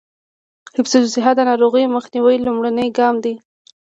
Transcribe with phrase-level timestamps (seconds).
[0.77, 3.35] حفظ الصحه د ناروغیو مخنیوي لومړنی ګام دی.